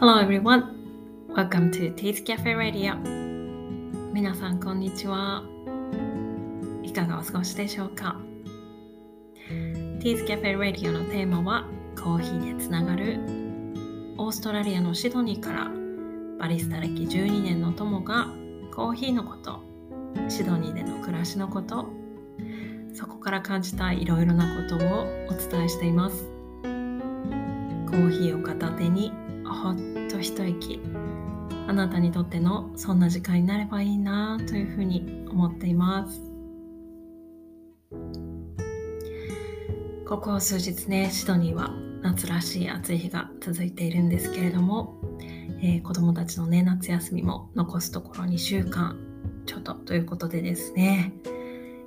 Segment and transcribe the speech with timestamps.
[0.00, 1.28] Hello everyone.
[1.28, 2.96] Welcome to Teeth Cafe Radio.
[4.14, 5.42] 皆さんこんにちは。
[6.82, 8.16] いかがお過ごしでしょうか
[9.98, 11.66] ？Teeth Cafe Radio のテーマは
[12.02, 13.18] コーヒーでつながる
[14.16, 15.70] オーストラリアのシドニーから
[16.38, 18.28] バリスタ歴12年の友が
[18.74, 19.62] コーヒーのこと
[20.30, 21.90] シドニーでの暮らしのこと
[22.94, 26.24] そこから感じたいろいろなことをお伝えしています
[26.62, 29.12] コーヒーを片手に
[29.60, 30.80] ほっと一息。
[31.68, 36.20] あなたにとってのそんな時間になればいいなというふうに思っています。
[40.06, 41.70] ここ数日ねシドニーは
[42.02, 44.96] 夏らしい暑い日が続いているんですけれども、
[45.62, 48.98] えー、子供たちのね夏休みも残すところ2週間
[49.46, 51.12] ちょっとということでですね、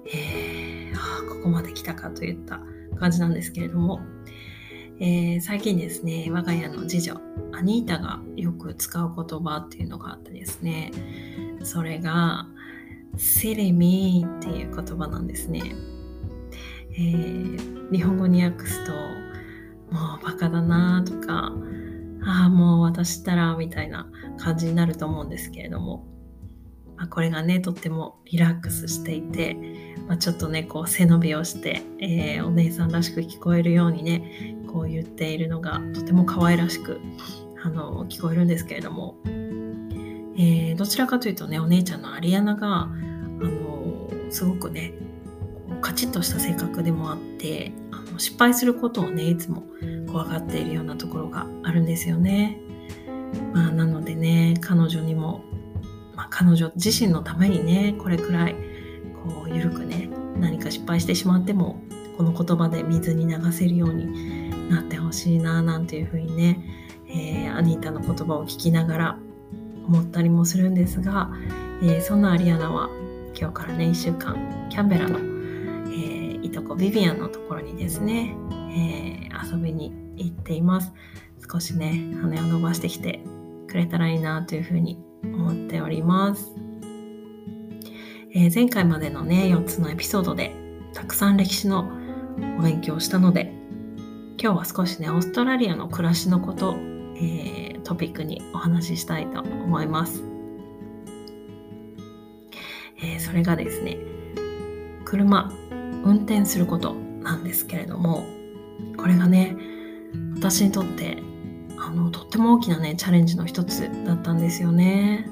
[0.07, 2.61] えー、あここまで来たかといった
[2.97, 3.99] 感じなんですけれども、
[5.01, 7.19] えー、最近ですね、我が家の次女、
[7.63, 10.91] ニータがよく使う言葉っていうのがあってですね、
[11.63, 12.47] それが、
[13.17, 15.61] silly me っていう言葉なんですね。
[16.95, 18.91] えー、日本語に訳すと、
[19.91, 21.53] もうバカだなとか、
[22.25, 26.05] ああ、もう私ったらみたいな感じになると思うんですけれども、
[26.97, 29.57] まあ、これがね、とってもリラックスしていて、
[30.07, 36.99] まあ、ちょっとねこう背伸びをして、えー、お姉さんらしく聞こえるようにねこう言っているのがとても可愛らしく
[37.63, 44.93] あの聞こえるんですけれども、えー、どちらかというとねお姉ちゃんのアリアナがあのすごくね
[45.81, 49.63] カチッとした性格でもあってあの失敗することをねいつも
[50.11, 52.59] 怖がっているようなところがあるんですよね。
[53.53, 55.43] まあ、なのでね彼女にも、
[56.15, 58.55] まあ、彼女自身のためにねこれくらい
[59.23, 61.81] こう緩くね何か失敗してしまっても
[62.17, 66.82] この言葉で水に流せるようになってほしいななんていうふうにね、
[67.13, 69.19] えー、アニータの言葉を聞きながら
[69.87, 71.31] 思ったりもするんですが、
[71.81, 72.89] えー、そんなアリアナは
[73.37, 78.35] 今日からね1週間キャンベラの、えー、いとこビビアンのところにですね、
[78.75, 80.93] え遊びに行っています
[81.51, 83.21] 少しね羽を伸ばしてきて
[83.67, 86.53] くれたらいいなというふうに思っております。
[88.35, 90.55] え、前回までのね、4つのエピソードで
[90.93, 91.91] たくさん歴史の
[92.57, 93.53] お勉強をしたので、
[94.41, 96.75] 今日は少しね、オーストラリアの暮らしのこと、
[97.23, 100.23] えー、トピックにお話ししたいと思います。
[103.01, 103.97] えー、それがですね、
[105.05, 105.51] 車、
[106.03, 108.25] 運転することなんですけれども、
[108.97, 109.55] これがね、
[110.35, 111.17] 私にとって
[111.77, 115.27] あのとっても大きなねチャレンジの一つだったんですよね。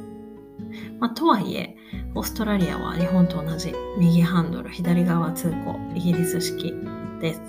[1.00, 1.76] まあ、とはいえ
[2.14, 6.74] オーストラリアは日本と同じ右ハンドル左側通行イギリス式
[7.20, 7.42] です、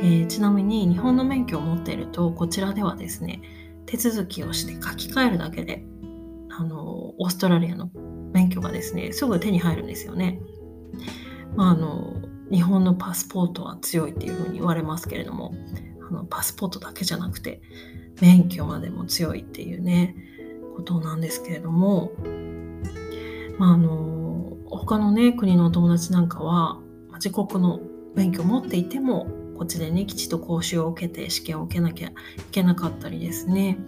[0.00, 3.40] えー、ちなみに日本の免許を持っているとこちらではですね
[3.96, 5.84] 手続きをして書き換えるだけで
[6.50, 7.90] あのオーストラリアの
[8.32, 10.40] 免許がですねすぐ手に入るんですよね、
[11.54, 15.54] まあ、あの日本のパスポートは強いっていうふうに言われますけれども
[16.08, 17.62] あのパスポートだけじゃなくて
[18.20, 20.16] 免許までも強いっていうね
[20.76, 22.10] ことなんですけれども
[23.58, 26.80] まあ、あの他のね国のお友達なんかは
[27.14, 27.80] 自国の
[28.16, 32.12] 免許を持っていてもこっちでねきちっと講習を受けて試験を受けなきゃい
[32.50, 33.78] けなかったりですね、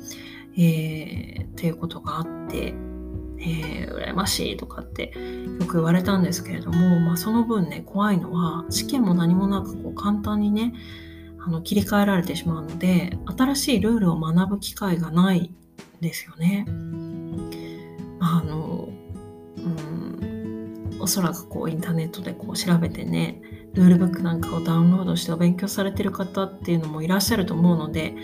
[0.56, 2.74] えー、っていうことがあって、
[3.38, 5.12] えー、羨ましいとかって
[5.60, 10.74] よく言われたんですけれども、まあ、その分ね怖いのは試験も何もなくこう簡単にね
[11.38, 15.52] あの切り替えられてしまうので新しいルールを学ぶ機会がない
[15.98, 16.66] んですよね。
[18.18, 18.88] あの
[19.58, 23.40] うんおそらくこうインターネットでこう調べてね
[23.76, 28.14] ルールブックなんかをダウンロードしてお勉強されてる方っていうのもいらっしゃると思うので、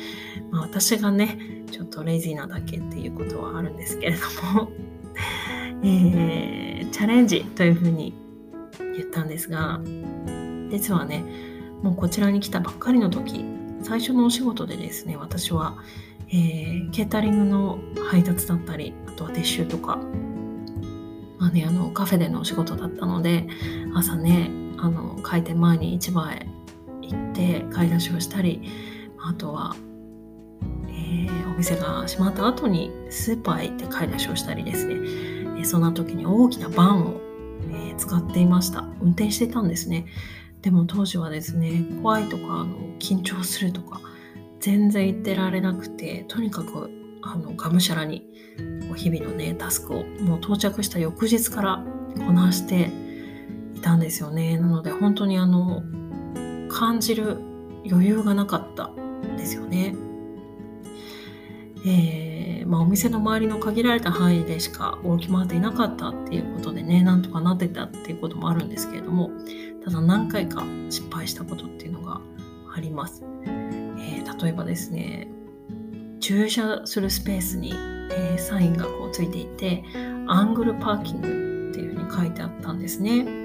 [0.50, 1.38] まあ、私がね
[1.70, 4.18] ちょっとレイジーなだけっていうことはあるんですけれど
[4.54, 4.70] も、
[5.84, 8.14] えー、チャレンジというふうに
[8.96, 9.80] 言ったんですが
[10.70, 11.22] 実はね
[11.82, 13.44] もうこちらに来たばっかりの時
[13.82, 15.76] 最初のお仕事でですね私は、
[16.28, 17.78] えー、ケータリングの
[18.10, 19.98] 配達だったりあとは撤収とか
[21.38, 23.48] まあね、あのカフェでのお仕事だったので
[23.96, 26.44] 朝ねあの開店前に市場へ
[27.02, 28.62] 行って買い出しをしたり
[29.24, 29.76] あとは、
[30.88, 37.20] えー、お店が閉まった後にスーパーへ行って買い出しをしたりですね、えー、そんな時に大きなバンを、
[37.70, 38.80] えー、使っていました。
[39.00, 40.06] 運転してたんですね。
[40.62, 44.00] でも当時はですね怖いとかあの緊張するとか
[44.60, 46.90] 全然言ってられなくてとにかく
[47.22, 48.26] あのがむしゃらに
[48.96, 51.84] 日々のねタスクをもう到着した翌日から
[52.16, 52.90] こなして
[53.82, 54.58] たんですよね。
[54.58, 55.82] なので本当にあの
[56.70, 57.38] 感じる
[57.90, 59.94] 余裕がなかったんですよね、
[61.86, 69.30] えまあ、お店の周りの限られた範囲でしか動き回っていなかったっていうことでねなんとかなってたっていうこともあるんですけれども
[69.84, 72.20] ただ何回か失敗したことっていうのが
[72.74, 75.28] あります、えー、例えばですね
[76.20, 79.84] 駐車するスペースに、えー、サインがこうついていて
[80.28, 83.41] アングルパーキングっていうふうに書いてあったんですね。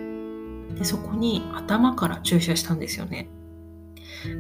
[0.78, 3.30] でそこに頭から駐車したんですよね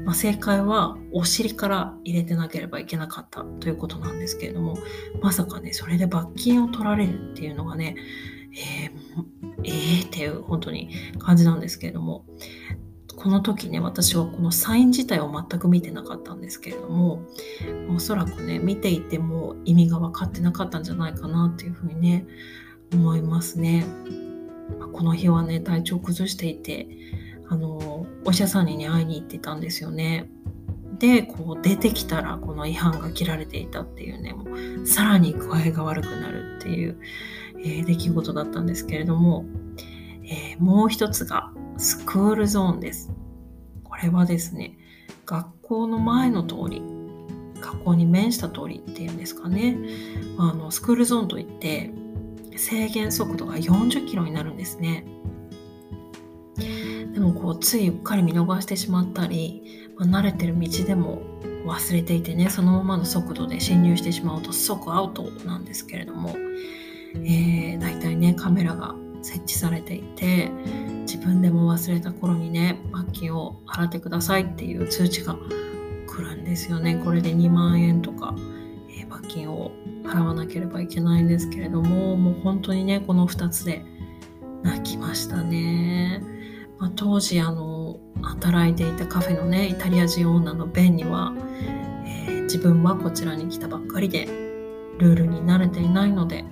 [0.06, 4.78] まあ、正解はお尻から入れてなければいけなかったということなんですけれども
[5.22, 7.96] まさかねそれで罰金を取られるっていうのがね
[8.54, 10.90] えー、えー、っていう本当に
[11.20, 12.26] 感じなんですけれども
[13.16, 17.22] この時ね私はこのサイン自体を全く見てなかったんですけれども
[17.90, 22.26] おそらくね見ていても意味が分かってなかったんじゃないかなっていうふうにね
[22.94, 23.86] 思いますね。
[24.94, 26.88] この日はね体調崩していて
[27.50, 30.30] あのお医者さんにね会いに行ってたんですよね。
[31.00, 34.46] でこう出てきたらこの違反が切られていたっていうねも
[34.82, 37.00] うさらに具合が悪くなるっていう、
[37.60, 39.46] えー、出来事だったんですけれども、
[40.24, 43.12] えー、もう一つがスクールゾーンです。
[43.84, 44.78] これはですね
[45.26, 46.82] 学校の前の通り
[47.60, 49.78] 学校に面した通りっていうんですかね
[50.38, 51.92] あのスクールゾーンといって
[52.58, 55.06] 制限速度が40キロになるんですね。
[57.14, 61.22] でもこうついうっかり見逃してしまったり、まあ、慣れてる道でも
[61.66, 66.36] 忘れていてねそのままの速度で進入してしまうと即アウトなんですけれども、
[67.16, 70.52] えー、大体ねカメラが設置されていて
[71.02, 75.36] 自分でも忘れた頃にね罰金を払ってくださいっていう通知が
[76.06, 78.36] 来るんですよねこれで2万円とか、
[78.90, 79.72] えー、罰金を
[80.08, 83.84] 払わなければいけないんですけれどももう本当にねこの2つで
[84.64, 86.24] 泣きましたね。
[86.80, 91.34] まあ、当時あの働いていたカフェのねイタリア人女のベンには、
[92.06, 94.26] えー、自分はこちらに来たばっかりで
[95.00, 96.46] ルールに慣れていないので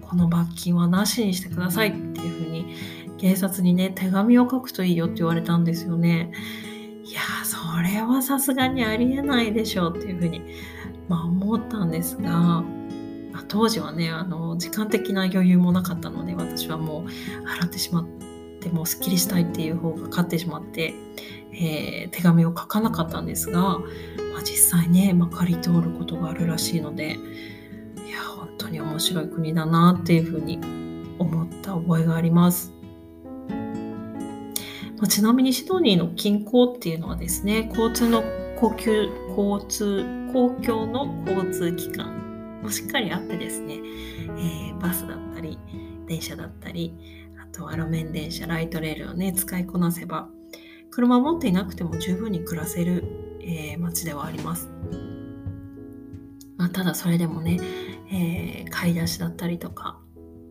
[0.00, 2.66] この罰金はなしにしてくださいっていうふうに
[3.18, 6.30] 警察にね手紙を書くといいよって言われたんですよね。
[7.04, 10.42] いやそれはさすがにありえないでしょうっていうふうに、
[11.08, 12.64] まあ、思ったんですが、ま
[13.34, 17.06] あ、当時はねあの時間的な余裕もなかったので私はもう
[17.46, 18.26] 払ってしまって。
[18.66, 20.92] でもすっきりしたいっていう方が勝ってしまって、
[21.52, 23.78] えー、手紙を書かなかったんですが、ま
[24.40, 27.12] あ、実際ね、まあ、借り通ることがあるらしいので
[28.04, 30.58] いや本当に面白い国だなっていうふうに
[31.20, 32.72] 思った覚えがあります。
[34.98, 38.24] まあ、ちなみにシドニーの近郊っていうのはですね交通の
[38.58, 45.58] 公共交通公共の交通機関もしっかりあってですね、えー、バスだったり
[46.06, 46.94] 電車だったり
[47.46, 50.28] あとは路面電車、ライトレールをね、使いこなせば、
[50.90, 53.04] 車を持っていなくても十分に暮らせる、
[53.40, 54.70] えー、街ではあります。
[56.56, 57.58] まあ、ただそれでもね、
[58.10, 60.00] えー、買い出しだったりとか、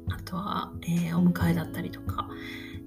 [0.09, 2.29] あとは、えー、お迎えだったりとか、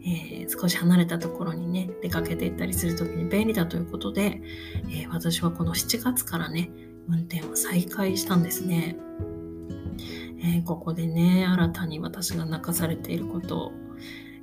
[0.02, 4.40] えー、少し離れたところにね、出かけていったりするときに便利だということで、
[4.90, 6.70] えー、私はこの7月からね、
[7.08, 8.96] 運転を再開したんですね。
[10.40, 13.72] えー、ここでね、新たに私が泣かされていること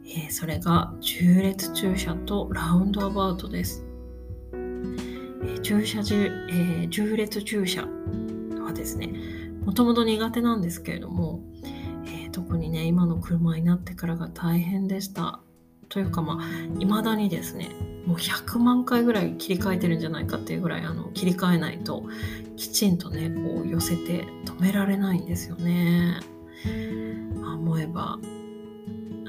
[0.07, 3.83] え、それが縦列駐車とラウンドアバウトです。
[4.53, 7.87] えー、駐車、えー、縦列駐車
[8.63, 9.13] はですね、
[9.65, 11.41] もともと苦手なんですけれども、
[12.05, 15.41] え、特にね、今の車になってからが大変でした。
[15.95, 17.69] というかまあ、未だにですね、
[18.05, 22.03] もう100万回ぐらい切り替えてるんじゃないかっていうぐらいあの切り替えないと
[22.57, 26.19] きちんとねこう寄せて止められないんですよね。
[27.45, 28.19] 思えば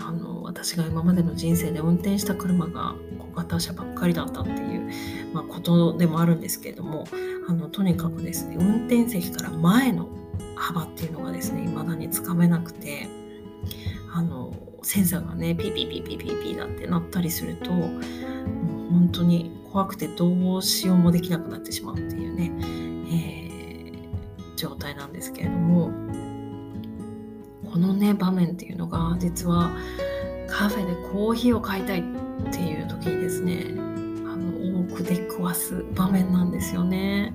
[0.01, 2.97] あの私が今までの人生で運転した車が
[3.33, 4.91] 小型車ばっかりだったっていう、
[5.33, 7.05] まあ、ことでもあるんですけれども
[7.49, 10.09] あのとにかくですね運転席から前の
[10.57, 13.07] 幅っていうのがですね未だにつかめなくて
[14.13, 14.53] あの
[14.87, 18.01] センサーがねピーピーピーピーピーピーだってなったりするともう
[18.93, 22.53] 本当に怖くてどうしようもできなくなってしまうっていうね、
[23.11, 25.91] えー、状態なんですけれども
[27.69, 29.73] このね場面っていうのが実は
[30.49, 32.03] カフェでコーヒーを買いたいっ
[32.53, 37.35] ていう時にですねあの多く出くわす場面なんですよね。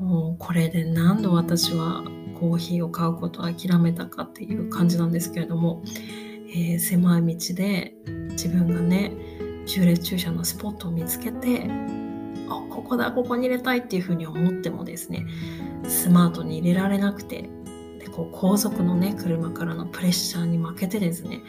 [0.00, 2.02] もうこれで何度私は
[2.42, 5.80] コーヒーを買うことを諦めたかっていう感じなんですけれども、
[6.50, 7.94] えー、狭い道で
[8.30, 9.12] 自分がね
[9.64, 11.70] 縦列駐車のスポットを見つけて
[12.48, 15.24] あここだここに入れたいっていうふうに思ってもですね
[15.86, 17.48] スマートに入れられなくて
[18.00, 21.42] でこう後続のね車からのプレッシャーに負けてですね、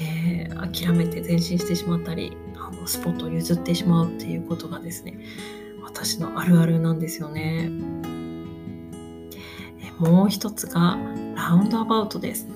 [0.00, 5.18] えー、諦めて前進してしまったりあのスポットを譲ってしまうっていうことがですね
[5.82, 8.17] 私のあるあるなんですよね。
[9.98, 10.96] もう一つが
[11.34, 12.46] ラウンドアバウトです。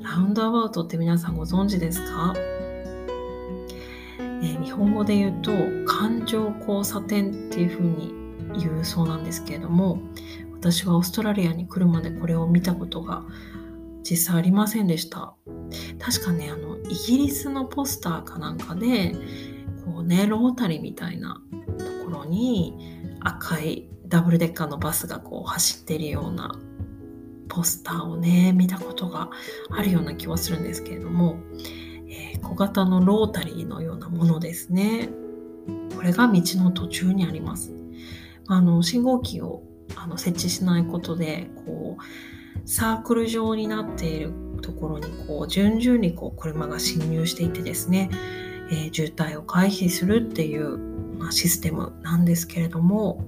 [0.00, 5.50] ラウンドアバウトって皆さんご存知ですか、えー、日本語で言うと
[5.86, 8.14] 感情交差点っていうふうに
[8.58, 9.98] 言うそうなんですけれども
[10.52, 13.24] 私はオーストラリアに来るまでこれを見たことが
[14.08, 15.34] 実際ありませんでした
[15.98, 19.14] 確かねあのイギリスのポスターかなんかで
[19.84, 21.42] こうねロータリーみたいな
[21.78, 26.58] ところに赤いダブルデッカーのバスがこう走ってるような
[27.48, 29.30] ポスターをね見たことが
[29.70, 31.38] あるような気はするんですけれども、
[32.08, 35.10] えー、小型のロータリーのようなものですね。
[35.94, 37.72] これが道の途中にあります。
[38.46, 39.62] あの信号機を
[39.96, 48.10] あの設置しないことでこうサークル状になっているところにこう順々にこう車が進入していてですね、
[48.70, 50.78] えー、渋滞を回避するっていう、
[51.18, 53.24] まあ、システムなんですけれども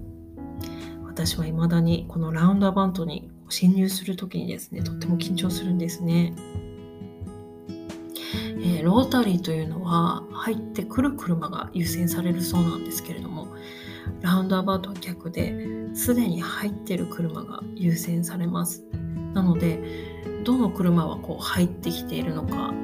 [1.07, 6.33] 私は未だにこのラウンドアバウトに侵入する時にですねとっても緊張するんですね。
[8.63, 13.49] えー、ロータリーというのは入ってくる車が優先されるそうなんですけれども
[14.21, 18.85] ラウンドアバウトは逆ですでに入ってる車が優先されます
[19.33, 19.81] なので
[20.45, 22.75] どの車はこう入ってきているのか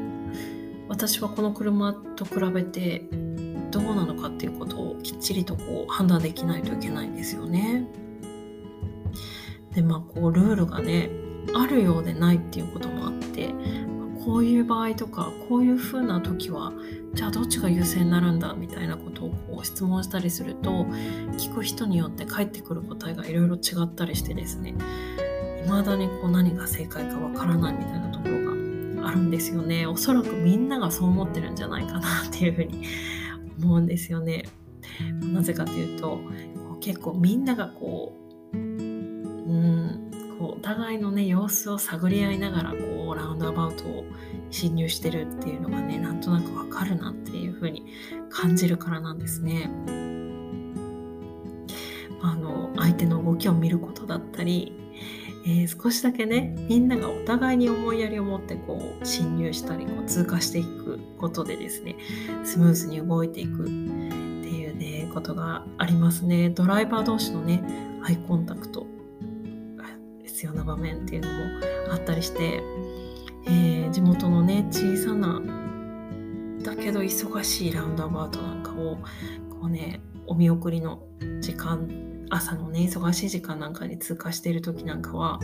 [0.88, 3.02] 私はこの車と比べて
[3.70, 7.86] どうなのかっていうことをきっちりとこう判断できないといけないんですよね。
[9.76, 11.10] でまあこうルールがね
[11.54, 13.54] あるようでないっていうこともあって
[14.24, 16.72] こういう場合とかこういう風な時は
[17.14, 20.84] じゃあどっちが優先になるんだみたいなことをこう質問したりすると
[21.38, 24.74] 聞く人によって返ってくる答えがいろいろ違ったりしてですね
[25.64, 29.86] 未だにこう何が正解かわからないみたいなところがあるんですよね。
[29.86, 32.84] おそらくみんながそう思ってるんじゃないかなっていうふうに
[33.62, 34.44] 思うんですよね。
[35.32, 36.18] なぜかというと
[36.80, 38.25] 結構みんながこう
[40.66, 44.04] 互いのね様子を探り合いながらこうラウンドアバウトを
[44.50, 47.84] 侵入してるっていうのがねなんとなくわかるなっていう風に
[48.30, 49.70] 感じるからなんですね。
[52.20, 54.72] あの相手の動きを見ることだったり、
[55.44, 61.94] えー、少しだけねみんながお互いに思いやりを持ってこう侵入したりこう通過していくことでですね
[62.42, 67.62] スムーズに動いていくっていうねことがありますねドライバー同士のね
[68.02, 68.85] アイコンタクト
[70.36, 72.62] 必要な場面っていうのもあったりして、
[73.46, 75.40] えー、地元のね小さな
[76.62, 78.96] だけど忙しいラウンドアバウトなんかを
[79.48, 81.02] こうねお見送りの
[81.40, 81.88] 時間
[82.28, 85.40] 朝のね忙しい時間なんかに通過している時なんかは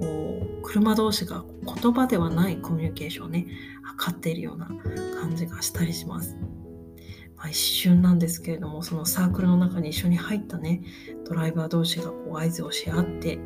[0.00, 1.44] こう車同士が
[1.80, 3.46] 言葉ではないコミュニケーションをね
[3.84, 4.66] 測っているような
[5.20, 6.36] 感じがしたりします。
[7.36, 10.82] まあ、一瞬なんですけれどもそのサークルの中に一緒に入ったね
[11.28, 13.38] ドライバー同士がこう合図をし合って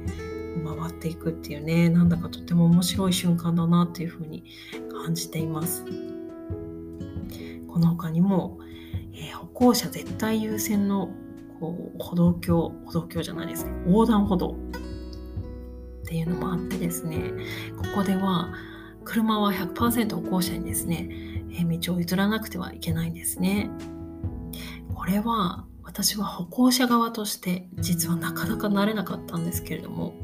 [0.65, 4.45] 回っていくっていうねなんだかとても面白い瞬間だなっていうふうに
[5.05, 5.85] 感じています。
[7.69, 8.59] この他にも、
[9.13, 11.11] えー、歩行者絶対優先の
[11.61, 13.73] こう歩道橋歩道橋じゃないですね。
[13.87, 14.57] 横断歩道
[16.03, 17.31] っていうのもあってですね
[17.77, 18.53] ここでは
[19.05, 21.09] 車は100%歩行者にですね、
[21.53, 23.71] えー、道を譲らなくてはいけないんですね。
[24.95, 30.15] これは私は歩行者側として実はなかなか慣れなかったんですけれども、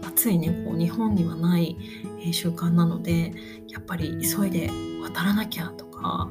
[0.00, 1.76] まあ、ついねこう日本にはない、
[2.32, 3.34] 習慣なので
[3.68, 4.70] やっぱり急いで
[5.02, 6.30] 渡らなきゃとか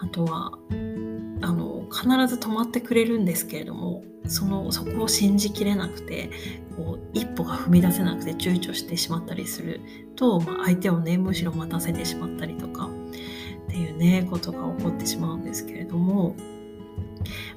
[0.00, 6.30] あとはあの必ず止まってくれるんですけれどもそのそこを信じきれなくて
[6.76, 9.80] こう一歩が踏み出せなくて躊躇してしまったりする
[10.14, 16.36] と、まあ、相手をねむしろ待たせてしまったりとかっていうねことが起こってしまうんですけれども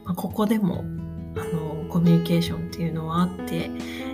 [0.03, 0.85] まあ、ここでも
[1.37, 3.69] あのコミュニケーションっていうのはあって、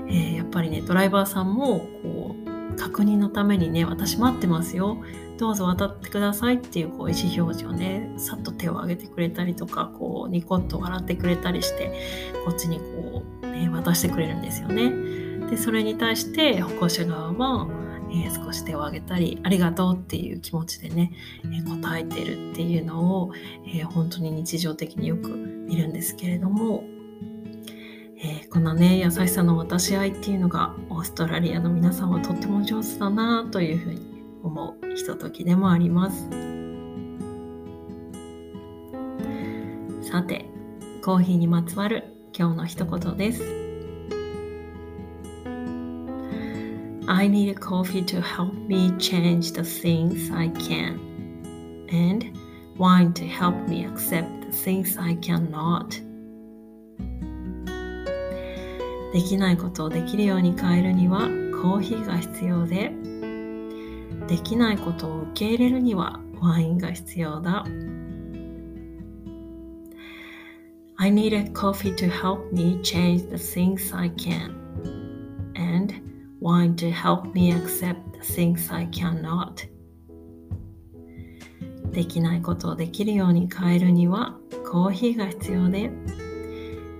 [0.07, 4.97] えー、やっぱりねドライバーさんもこう確認のためにね私待ってますよ
[5.37, 11.91] どうぞ渡ってくださいっていうこう意思表示をねさっと手を挙げてくれたりとかこうニコッと笑ってくれたりして
[12.45, 14.91] こっちにこう、ね、渡してくれるんですよね。
[15.49, 17.67] でそれに対して歩行者側は
[18.11, 21.13] えー、少し手を挙げたりありがとうっていう気持ちでね、
[21.45, 23.31] えー、答えてるっていうのを、
[23.65, 26.83] えー、本当に日常的によく見るんですけれども、
[28.23, 34.01] えこのね優しさの渡し合いっていうのがオーストラリアの皆さんはとっても上手だなというふうに
[34.43, 36.29] 思うひとときでもあります。
[40.11, 40.45] さて
[41.03, 42.03] コーヒーにまつわる
[42.37, 43.60] 今日の一言です。
[47.07, 50.99] I need a coffee to help me change the things I can,
[51.91, 52.37] and
[52.77, 55.99] wine to help me accept the things I cannot.
[59.13, 61.27] できないことをできるように変えるには
[61.61, 62.93] コーヒーが必要で
[64.27, 67.65] できないことを受け入れるにはワインが必要だ
[70.95, 74.60] I need a coffee to help me change the things I can
[76.41, 79.69] wine to help me accept things I cannot.
[81.91, 84.37] できないことをできるように変えるには
[84.69, 85.91] コーヒーが必要で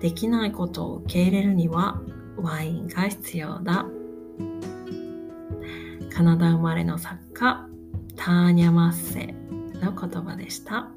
[0.01, 2.01] できないことを受け入れるには
[2.37, 3.85] ワインが必要だ。
[6.13, 7.67] カナダ生まれの作家
[8.15, 9.33] ターニャ・マッセ
[9.79, 10.89] の言葉でした。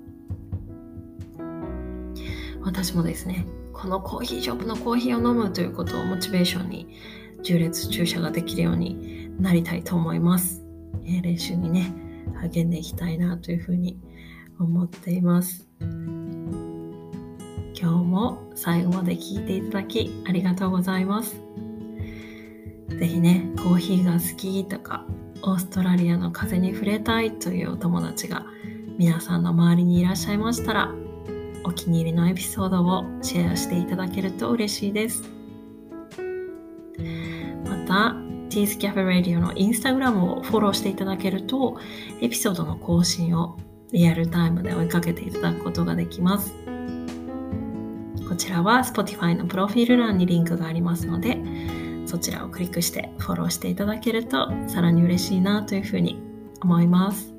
[2.63, 6.89] 私もですねこのコーヒーショップのコーヒーを飲むということをモチベーションに
[7.45, 10.65] 重列駐車ができるようになりたいと思います、
[11.05, 11.93] えー、練習にね
[12.43, 13.99] 励んでいきたいなというふうに
[14.59, 15.69] 思っています
[17.85, 21.45] 今日も最後まで聞いていただきありがとうございます。
[22.89, 25.05] ぜひね、コーヒーが好きとか、
[25.43, 28.47] オーストラリアの風に触れたいというお友達が
[28.97, 30.95] 皆さんの周りにいらっしゃいましたら、
[31.65, 35.25] お気に入りのエピソードをシェアしていただけると嬉しいです。
[37.95, 38.17] た、
[38.51, 41.79] ティースキャフェラディオのインスタグラムをフォローしていただけると、
[42.21, 43.57] エピソードの更新を
[43.93, 46.55] リアルタイムで追いかけていただくことができます。
[48.29, 51.39] こちらは Spotify のプロフィール欄にリンクがありますので、
[52.07, 56.21] そちらをクリックしてフォローしていただけるとさらに嬉しいなというふうに
[56.61, 57.33] 思います。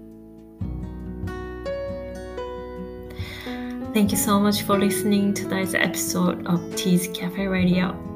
[3.94, 8.15] Thank you so much for listening to today's episode of Tea's Cafe Radio.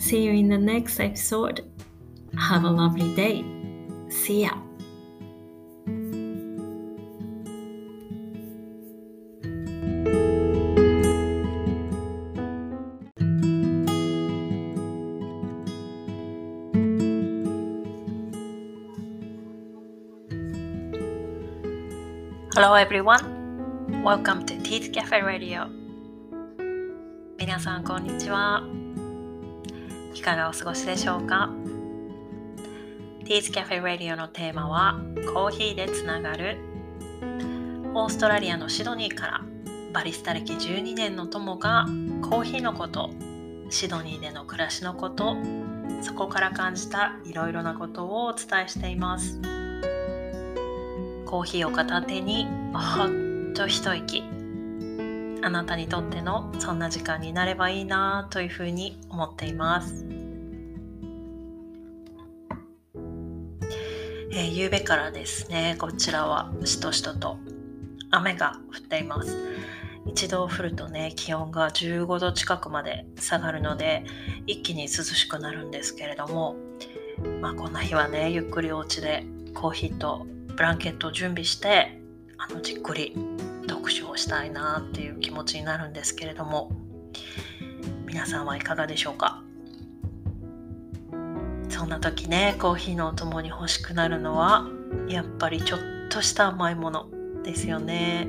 [0.00, 1.64] See you in the next episode.
[2.38, 3.44] Have a lovely day.
[4.08, 4.50] See ya.
[22.56, 24.02] Hello everyone!
[24.02, 25.68] Welcome to Teeth Cafe Radio
[27.38, 28.79] 皆さんこんにちは。
[30.13, 31.49] いかがお過ごしでしょうか
[33.23, 34.99] ？Teeth Cafe Radio のテーマは
[35.33, 36.57] コーヒーでつながる。
[37.93, 39.41] オーストラリアのシドニーから
[39.93, 41.85] バリスタ歴12年の友が
[42.21, 43.09] コーヒーのこと
[43.69, 45.35] シドニーでの暮らしのこと
[46.01, 49.41] そこから感じたいろいろなことをお伝えしています。
[51.25, 54.40] コーヒーを片手にほっと一息。
[55.43, 60.05] あなたにとってのそんな時間になればいいなというふうに思っています、
[64.31, 67.37] えー、夕べからですねこちらはしとしとと
[68.11, 69.51] 雨が降っています。
[70.05, 74.03] 一度降るとね気温が15度近くまで下がるので
[74.47, 76.55] 一気に涼しくなるんですけれども
[77.39, 80.25] まあこんな日はねゆっくりお家でコーヒーと
[80.55, 82.01] ブランケットを準備して
[82.37, 83.15] あのじっくり
[84.21, 86.71] したいなっていう気持ちになるんですけれども
[88.05, 89.41] 皆さんはいかがでしょうか？
[91.69, 94.67] そんな時ねコーヒーのお供に欲しくなるのは
[95.07, 95.79] やっぱりちょっ
[96.09, 97.07] とした甘いもの
[97.43, 98.27] ですよね。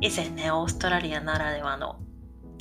[0.00, 1.96] 以前ねオーストラリアならではの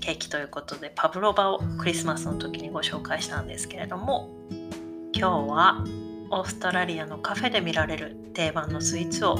[0.02, 4.30] ケーキということでパブロバをクリスマスの時にご紹介したんですけれども
[5.14, 5.84] 今日は
[6.32, 9.38] オーストラリアのカフェで見られる定番のスイーツを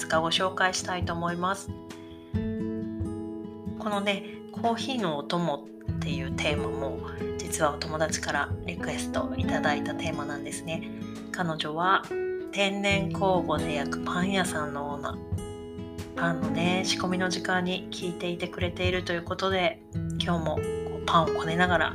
[0.00, 1.70] つかご紹介したいと思います。
[3.78, 6.98] このねコーヒーのお供っていうテーマも
[7.38, 10.90] 実はお友達からリクエストいただいたテーマなんですね。
[11.32, 12.02] 彼女は
[12.52, 19.82] 天然酵母で焼くパン屋さんのオーナーパンのね仕込みの時間に聞いていてくれているということで
[20.18, 20.62] 今日もこ
[21.02, 21.94] うパンをこねながら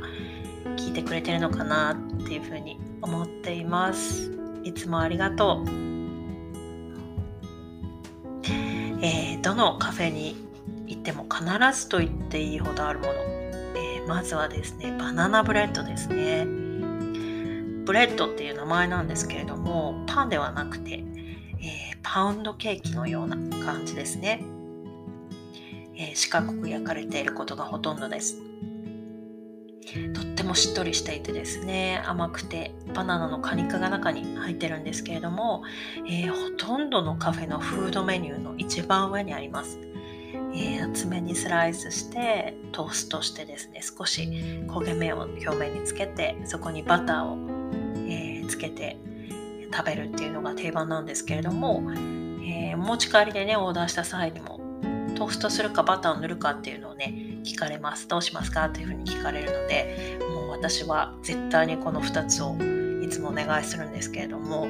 [0.76, 4.32] 聞いてくれてるのかなっていうふうに思っています。
[4.64, 5.70] いつもありがとう、
[9.02, 10.36] えー、どのカフェに
[10.86, 11.44] 行っても必
[11.78, 16.46] ずと言っていいほどあるもの、えー、まずはですねバナナブレッドですね。
[17.84, 21.04] ブレッドっていう名前なんですけれどもパンではなくて、
[21.60, 24.42] えー、パウンドケーキのような感じですね、
[25.94, 28.45] え四角く焼かれていることがほとんどです。
[30.12, 35.62] とってもしっとりしていてですね甘くてバナナの果肉が中に入ってるんですけれども、
[36.08, 39.78] えー、ほとんどのカフェのフードメニューの一番上にあります、
[40.54, 44.22] えー、厚めにスライスしてトーストしてですね少し
[44.66, 47.36] 焦げ目を表面につけてそこにバターを、
[48.08, 48.98] えー、つけて
[49.72, 51.82] 食べるっていうのが定番なんですけれども、
[52.42, 54.60] えー、持ち帰りでねオーダーした際にも
[55.14, 58.08] トーストするかバターを塗るかっていうのをね聞かれます。
[58.08, 58.68] どうしますか？
[58.68, 62.56] というふうに聞かれるので、もう私は絶対にこの2つを
[63.02, 64.66] いつもお願いするんですけれども、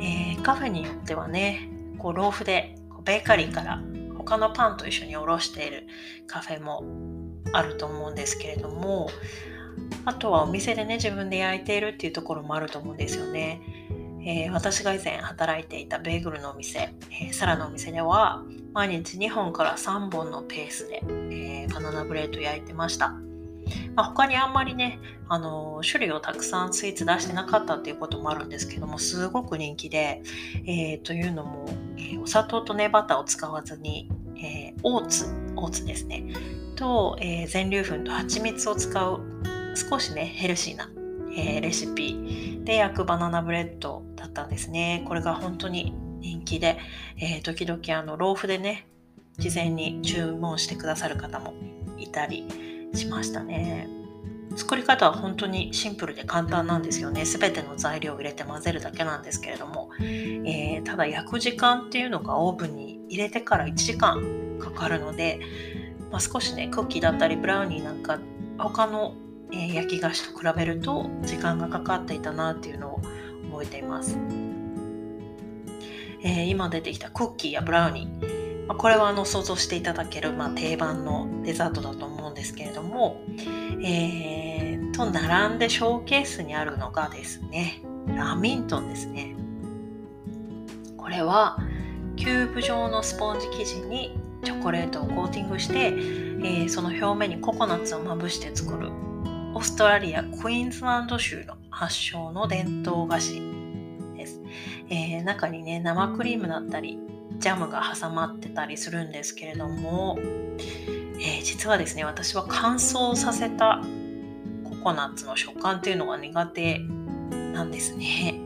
[0.00, 3.82] えー、カフェによってはね、こうローフでベーカリーから
[4.16, 5.86] 他のパンと一緒におろしている
[6.26, 6.84] カフェも
[7.52, 9.08] あると思うんですけれども
[10.04, 13.60] あとはお店でね自分で焼いているっていうところもあると思うんですよね。
[14.26, 18.42] えー、私が以前働いていたベーグルのお店、えー、サラのお店では
[18.74, 23.14] 毎日2本から3本のペースで、えー、バナナブレード焼いてました。
[23.94, 30.22] まあ、他にあんまりね、あの種類をたくさんスイーツ出してなかったっていうこともあるんですけどもすごく人気で、
[30.66, 36.24] えー、というのも、え、お砂糖とねバターを使わずに、えー、オーツオーツですね。
[36.74, 39.20] と、え全粒粉と蜂蜜を使う
[39.74, 40.90] 少しねヘルシーな、
[41.34, 42.60] えレシピ。
[42.64, 44.02] で焼くバナナブレッド。
[44.36, 46.78] ったんですねこれが本当に人気で、
[47.18, 48.86] え時々あのローフでね
[49.38, 51.54] 事前に注文してくださる方も
[51.98, 52.48] いたり
[52.94, 53.88] しましたね。
[54.56, 57.26] 作り方は本当にシンプルで簡単なんですよね。
[57.26, 65.40] すべての材料を入れて混ぜるだけなんですけれども、えー、ただ焼く時間っていうのがオーブンに入れてから1時間かかるので、
[66.10, 68.18] まあ、少しねクッキーだったりブラウニーなんか
[68.56, 69.14] 他の、
[69.52, 73.02] え、焼き菓子と比べると時間がかかっていたなっていうのを
[73.56, 74.18] 覚えています。
[76.22, 83.22] えー、今出てきたクッキーやブラウニー、まあ、これはあの想像していただける、まあ、定番のデザートだと思うんですけれども、
[83.82, 89.34] えー、と並んでショーケースにあるのがですねラミントンですね。
[90.96, 91.58] これは
[92.16, 98.90] キューブ状のスポンジ生地にチョコレートをコーティングして、えー、その表面にココナッツをまぶして作る。
[99.54, 103.40] オーストラリアクイーンズランド州の発祥の伝統菓子、
[104.88, 106.98] えー、中にね生クリームだったり
[107.38, 113.82] ジャムが挟まってたりするんですけれども、えー、実はですね私は乾燥させた
[114.64, 116.80] ココナッツの食感っていうのが苦手
[117.52, 118.40] なんですね。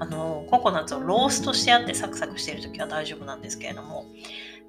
[0.00, 4.06] あのココナッツをローストしてあってサクサクしてる時は大丈夫なんですけれども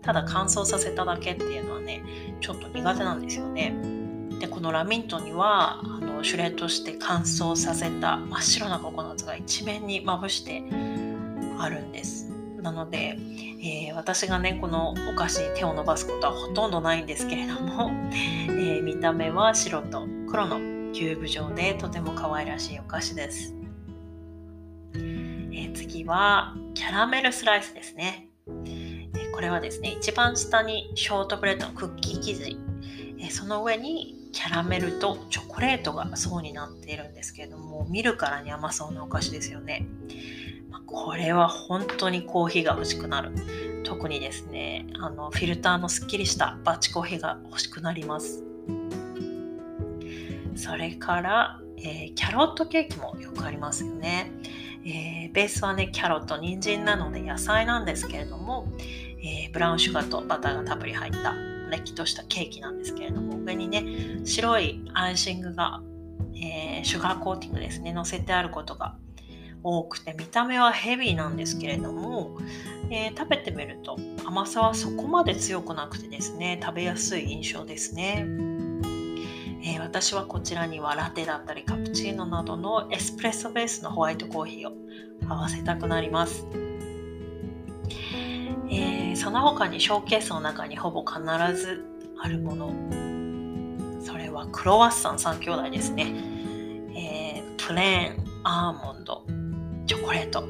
[0.04, 2.04] ただ乾燥させただけっていうのはね
[2.40, 3.76] ちょっと苦手なんですよね。
[4.40, 10.62] でこのラミントにはあのシュレッドして乾燥させた真っ白なココナッツが一面にまぶして
[11.60, 12.30] あるんです。
[12.62, 13.16] なので、
[13.62, 17.92] えー、私がねこのお菓子に手を伸ばすことはほとんどないんですけれども、
[18.50, 20.58] えー、見た目は白と黒の
[20.92, 23.54] キューブ状でとても可愛らしいお菓子です、
[24.94, 32.58] えー、次はキャラメルスライスですね、えこれはですね一番下にショートブレッドのクッキー生地、
[33.20, 39.86] えその上にキャラメルとチョコレートが層になっているんですけれども見るからに甘そうなお菓子ですよね。
[40.96, 43.32] これは本当にコーヒーが欲しくなる。
[43.84, 48.44] 特にですね、あのフィルターのすっきりしたバチコーヒーが欲しくなります。
[50.56, 54.32] それから、えー、キャロットケーキもよくありますよね。
[54.86, 58.68] えー、ベースはね、キャロット、人参なので野菜なんですけれども、
[59.22, 61.34] えー、ブラウンシュガーとバターがたっぷり入った
[61.70, 63.86] れっきとしたケーキなんですけれども、上にね、
[64.24, 65.82] 白いアイシングが、
[66.36, 68.96] えシュガーコーティングですね、乗せてあることが
[69.68, 72.38] 多くて見た目はヘビーなんですけれども、
[72.92, 78.28] えー、食べてみると甘さはそこまで強くなくてですね食べやすい印象ですね、
[79.64, 84.74] えー、私はこちらにはラテだったりカプチーノなどのエスプレッソベースのホワイトコーヒーを
[85.28, 86.46] 合わせたくなります、
[88.70, 91.20] えー、その他にショーケースの中にほぼ必
[91.60, 91.84] ず
[92.22, 92.72] あるもの
[94.00, 96.14] それはクロワッサン3兄弟ですね、
[96.96, 99.24] えプレーンアーモンド
[99.86, 100.48] チョコレート、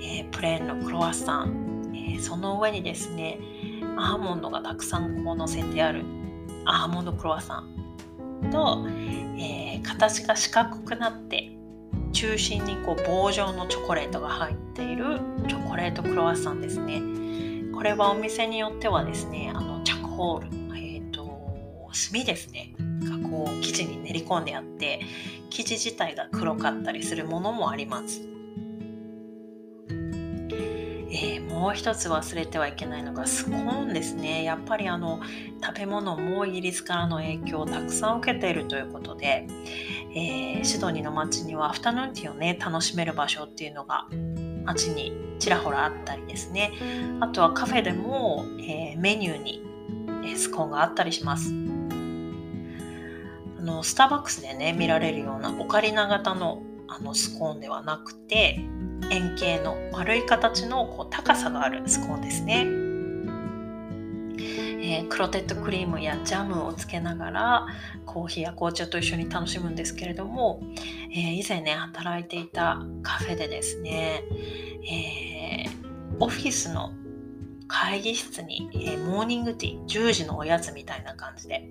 [0.00, 3.38] えー、プレーンのクロワッサン、えー、その上にですね
[3.96, 6.04] アーモンドがたくさんこう乗せてある
[6.64, 7.82] アーモンドクロワッサン。
[8.50, 8.84] と、
[9.38, 11.52] えー、形が四角くなって
[12.12, 17.00] 中心にこう棒状のチョコレートが入っているチョコレートクロワッサンですね。
[17.74, 22.74] これはお店によってはですねあのチャコホールえっ、ー、と炭ですね。
[22.78, 25.00] がこう生地に練り込んであって
[25.50, 28.31] 生地自体が黒かったりするものもあります。
[31.62, 34.42] もう一つ忘れてはいけないのがスコーンですね。
[34.42, 35.20] やっぱりあの
[35.64, 39.46] 食べ物もイギリスからの影響をたくさん受けているということで、
[40.12, 44.08] えー、シドニーの街にはアフタヌーンティーをね楽しめる場所っていうのが
[44.64, 46.72] 街にちらほらあったりですね。
[47.20, 49.62] あとはカフェでも、えー、メニューに、
[50.36, 51.54] スコーンがあったりします。
[53.60, 58.60] あのスターバックスでね見られるようなオカリナ型のあのスコーンではなくて
[59.10, 62.66] 円形の丸い形のこう高さがあるスコーンですね。
[64.84, 67.66] えー、クロテッドクリームやジャムをつけながら
[68.04, 70.60] コーヒーや紅茶と一緒に楽しむんですけれども、
[71.12, 74.24] えー、以前ね働いていたカフェでですね、
[74.90, 76.92] えー、オフィスの
[77.68, 81.68] 会議室に、えー、モーニングティー10時のおやつみたいな感じで、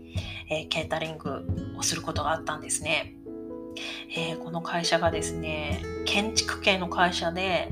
[0.49, 1.45] えー、ケータリング
[1.77, 3.13] をすることがあったんですね、
[4.15, 7.69] えー、この会社がですね建築系の会社で、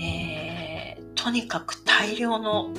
[0.00, 2.70] えとにかく大量の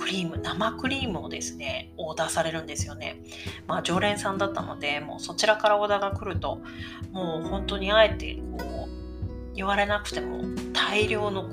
[0.00, 3.22] クリーム生クリームをですねオーダーされるんですよね。
[3.66, 6.60] まあ常連さんだったのでもうそちらからオーダーが来ると
[7.12, 11.44] もう本当にあえてこう言われなくても大量の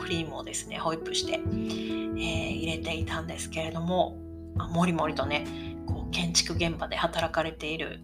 [0.00, 4.18] クリームをですねホイップして、えー、入れていたんですけれども
[4.54, 5.46] もりもりとね
[5.86, 8.00] こう建築現場で働かれている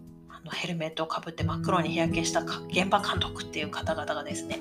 [0.49, 4.59] ヘルメットをかぶって真っ黒に日焼けした現場監督っていう方々がですね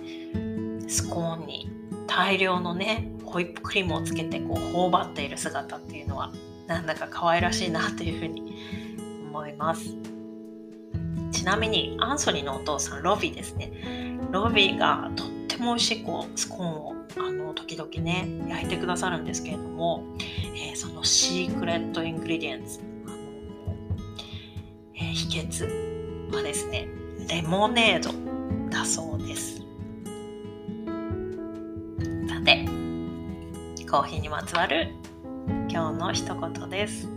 [0.88, 1.70] スコーンに
[2.06, 6.32] 大量のねホイップクリームをつけてこう頬張っている姿っていうのは
[6.66, 8.54] なんだか可愛らしいなというふうに
[9.28, 9.94] 思います。
[11.30, 13.70] ちなみにアンソニーのお父さんロビーですね。
[14.30, 20.04] ロビーがとっても美味しいこうスコーンをあの時々ね焼いてくださるんですけれども、
[20.54, 26.88] えー、その secret ingredients、ー、秘訣はですね
[27.28, 28.12] レモネード
[28.70, 29.56] だそうです
[32.28, 32.64] さて
[33.90, 34.88] コーヒーにまつわる
[35.68, 37.08] 今日の一言です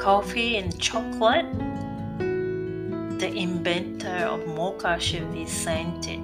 [0.00, 1.46] Coffee and chocolate
[3.18, 6.22] The inventor of mocha should be sainted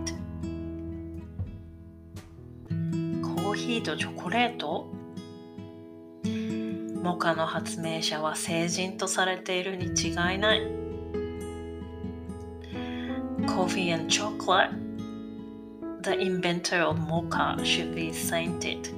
[3.23, 4.87] コーヒーとチョコレート
[7.05, 10.63] モカの発明者は聖人とされているに違いない。
[13.43, 14.71] Coffee and chocolate
[16.01, 18.91] The inventor of mocha should be sainted.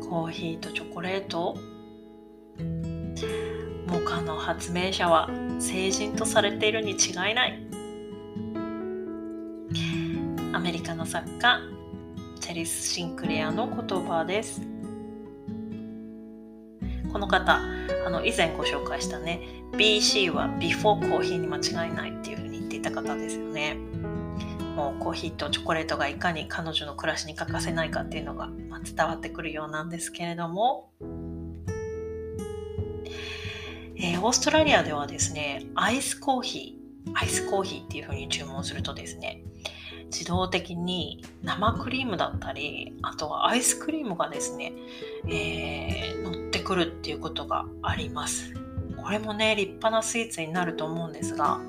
[0.00, 1.58] コーヒーとチョコレート
[3.86, 7.62] モカの発明者は聖人とされているに違いない。
[10.54, 11.60] アメリカの作家
[12.40, 14.69] チェリス・シンクレアの言葉です。
[17.12, 17.60] この方
[18.06, 19.40] あの以前ご紹介したね
[19.72, 23.76] BC は Before コーヒーに間違いないっていうふうに言っていた方ですよね。
[24.76, 28.48] もうコーヒーとチョコレートがいかに彼女の暮らしに欠かせないかっていうのが、
[28.82, 30.90] 伝わってくるようなんですけれども、
[33.96, 39.42] えー、オーストラリアではですねアイスコーヒーアイスコーヒーっていう風に注文するとですね
[40.06, 44.72] 自動的に生クリームだったりあとはアイスクリームがですね、
[45.28, 48.54] えー、乗っくるっていうことがあります
[48.96, 51.60] これもね立派なスイーツになると思うんですが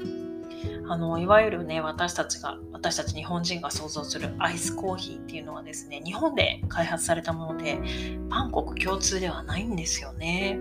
[0.88, 7.80] あのいわゆるね私たちが私たち日本人が想像するアイスコーヒーっていうのはですね日本で開発されたもので
[8.30, 10.60] バンコク共通ではないんですよね。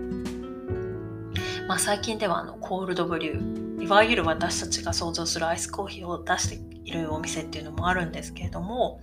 [1.67, 8.99] まあ、最近ではあのコールドブリューいわゆる私たちが想像するアイスコーヒーを出しているお店っていうのもあるんですけれども、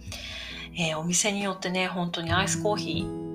[0.76, 3.27] えー、お店によってね本当にアイスコーヒー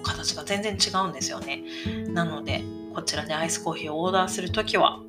[0.00, 1.62] の形が全然違うんですよね。
[2.08, 2.62] なので
[2.94, 5.00] こちらでアイスコーヒーをオーダーするときは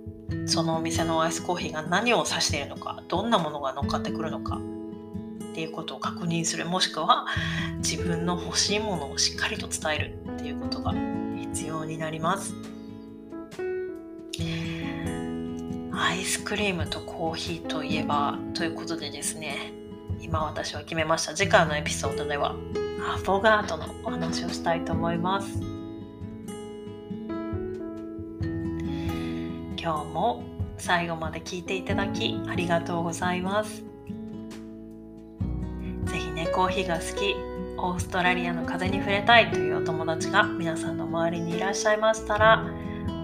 [0.45, 6.65] そのお店のアイスコーヒーが何を指しているのかどんなものが乗っかってくるのかっていうことを確認する。
[6.65, 7.25] もしくは
[7.77, 10.17] 自分の欲しいものをしっかりと伝える。
[10.33, 10.93] っていうことが
[11.37, 12.53] 必要になります。
[15.93, 19.73] アイスクリームとコーヒーといえばということでですね
[20.19, 21.33] 今私は決めました。
[21.35, 22.55] 次回のエピソードでは
[23.03, 25.59] アフォガートのお話をしたいと思います
[29.81, 30.43] 今日も
[30.77, 33.83] 最後まで聞いていただきありがとうございます。
[36.05, 37.35] ぜひね、コーヒーが好き、
[37.77, 42.65] オーストラリアの風に触れたいというお友達が皆さんの周りにいらっしゃいましたら、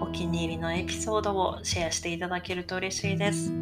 [0.00, 3.52] お気に入りのエピソードをシェアしていただけると嬉しいです。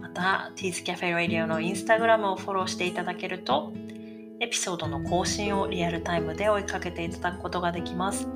[0.00, 3.72] また、ティーズキャフェラディオのインスタグラムをフォローしていただけると、
[4.40, 8.26] エピソードの更新をリアルタイムで追いかけていただくことができます。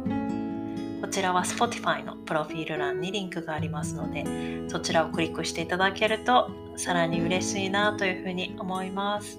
[1.00, 4.24] こちらは Spotify のプロフィール欄にリンクがありますので、
[4.68, 9.38] そちらをクリックしていただけると、さらに嬉しいなというふうに思います。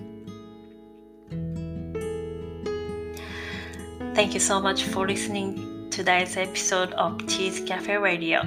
[4.14, 8.42] Thank you so much for listening to today's episode of Cheese Cafe Radio.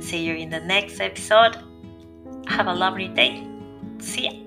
[0.00, 1.56] See you in the next episode.
[2.46, 3.46] Have a lovely day.
[4.00, 4.45] See ya.